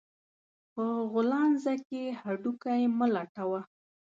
په 0.73 0.83
غولانځه 1.11 1.73
کې 1.87 2.03
هډو 2.21 2.51
کى 2.63 2.79
مه 2.97 3.07
لټوه 3.15 3.61